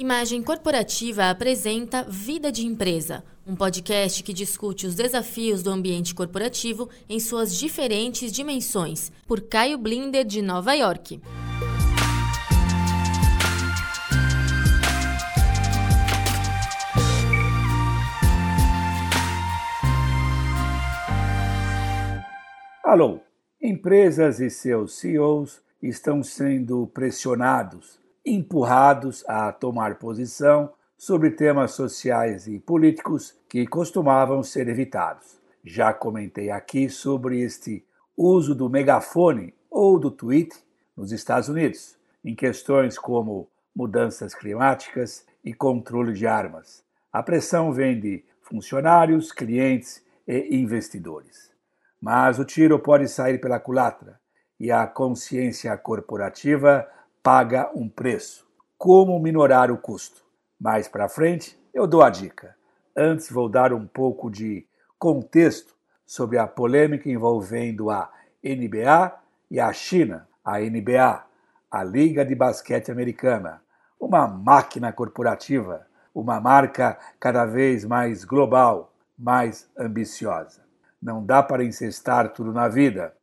[0.00, 6.88] Imagem Corporativa apresenta Vida de Empresa, um podcast que discute os desafios do ambiente corporativo
[7.06, 11.20] em suas diferentes dimensões, por Caio Blinder, de Nova York.
[22.82, 23.20] Alô,
[23.60, 27.99] empresas e seus CEOs estão sendo pressionados
[28.34, 35.40] empurrados a tomar posição sobre temas sociais e políticos que costumavam ser evitados.
[35.64, 37.84] Já comentei aqui sobre este
[38.16, 40.54] uso do megafone ou do tweet
[40.96, 46.84] nos Estados Unidos, em questões como mudanças climáticas e controle de armas.
[47.12, 51.50] A pressão vem de funcionários, clientes e investidores.
[52.00, 54.20] Mas o tiro pode sair pela culatra
[54.58, 56.86] e a consciência corporativa
[57.22, 58.46] paga um preço.
[58.78, 60.24] Como minorar o custo?
[60.58, 62.56] Mais para frente eu dou a dica.
[62.96, 64.66] Antes vou dar um pouco de
[64.98, 65.74] contexto
[66.06, 68.10] sobre a polêmica envolvendo a
[68.42, 69.14] NBA
[69.50, 70.28] e a China.
[70.42, 71.24] A NBA,
[71.70, 73.62] a Liga de Basquete Americana,
[74.00, 80.64] uma máquina corporativa, uma marca cada vez mais global, mais ambiciosa.
[81.00, 83.14] Não dá para incestar tudo na vida.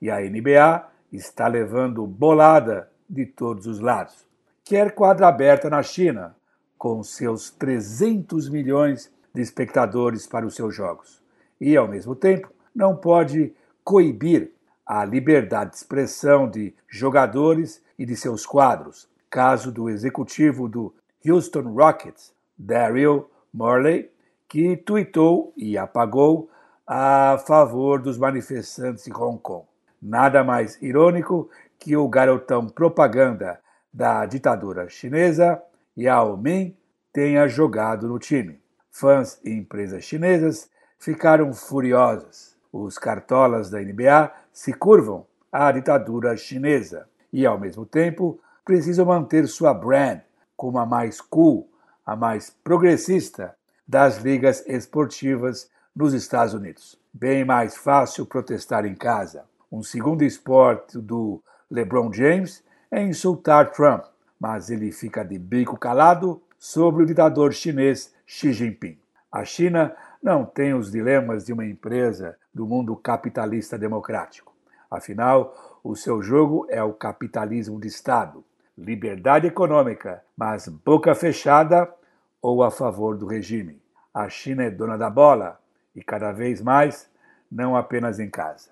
[0.00, 4.26] E a NBA está levando bolada de todos os lados.
[4.64, 6.34] Quer quadra aberta na China,
[6.76, 11.22] com seus 300 milhões de espectadores para os seus jogos.
[11.60, 13.54] E, ao mesmo tempo, não pode
[13.84, 14.52] coibir
[14.84, 19.08] a liberdade de expressão de jogadores e de seus quadros.
[19.30, 20.94] Caso do executivo do
[21.26, 24.10] Houston Rockets, Daryl Morley,
[24.48, 26.48] que tuitou e apagou
[26.86, 29.66] a favor dos manifestantes em Hong Kong.
[30.00, 33.60] Nada mais irônico que o garotão propaganda
[33.92, 35.62] da ditadura chinesa,
[35.96, 36.76] Yao Ming,
[37.12, 38.60] tenha jogado no time.
[38.90, 42.56] Fãs e empresas chinesas ficaram furiosas.
[42.72, 49.46] Os cartolas da NBA se curvam à ditadura chinesa e, ao mesmo tempo, precisam manter
[49.46, 50.20] sua brand
[50.56, 51.70] como a mais cool,
[52.04, 53.54] a mais progressista
[53.86, 56.98] das ligas esportivas nos Estados Unidos.
[57.12, 59.44] Bem mais fácil protestar em casa.
[59.70, 64.04] Um segundo esporte do LeBron James é insultar Trump,
[64.38, 68.98] mas ele fica de bico calado sobre o ditador chinês Xi Jinping.
[69.32, 74.54] A China não tem os dilemas de uma empresa do mundo capitalista democrático.
[74.88, 78.44] Afinal, o seu jogo é o capitalismo de Estado,
[78.78, 81.92] liberdade econômica, mas boca fechada
[82.40, 83.82] ou a favor do regime.
[84.14, 85.60] A China é dona da bola
[85.94, 87.10] e cada vez mais,
[87.50, 88.70] não apenas em casa.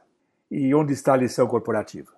[0.48, 2.12] E onde está a lição corporativa?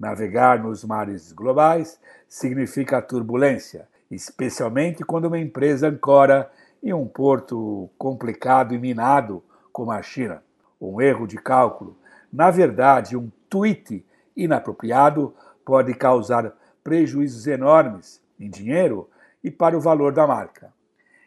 [0.00, 6.50] Navegar nos mares globais significa turbulência, especialmente quando uma empresa ancora
[6.82, 10.42] em um porto complicado e minado como a China.
[10.80, 11.98] Um erro de cálculo,
[12.32, 14.02] na verdade, um tweet
[14.34, 15.34] inapropriado,
[15.66, 16.50] pode causar
[16.82, 19.06] prejuízos enormes em dinheiro
[19.44, 20.72] e para o valor da marca.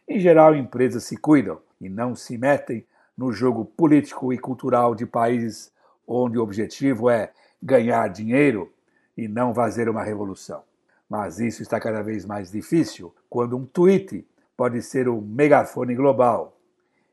[0.08, 2.84] Em geral, empresas se cuidam e não se metem
[3.16, 5.72] no jogo político e cultural de países
[6.08, 7.32] onde o objetivo é
[7.64, 8.72] ganhar dinheiro
[9.18, 10.64] e não fazer uma revolução.
[11.10, 16.58] Mas isso está cada vez mais difícil quando um tweet pode ser um megafone global.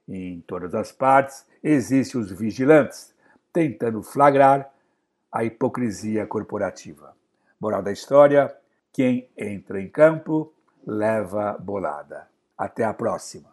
[0.09, 3.15] Em todas as partes existem os vigilantes
[3.53, 4.73] tentando flagrar
[5.31, 7.15] a hipocrisia corporativa.
[7.61, 8.55] Moral da história:
[8.93, 10.53] quem entra em campo
[10.87, 12.29] leva bolada.
[12.59, 13.49] Até a próxima.